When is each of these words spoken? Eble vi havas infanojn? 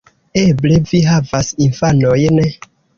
Eble 0.43 0.79
vi 0.93 1.03
havas 1.11 1.53
infanojn? 1.69 2.45